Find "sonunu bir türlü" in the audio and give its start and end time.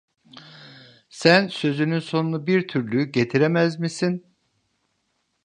1.99-3.03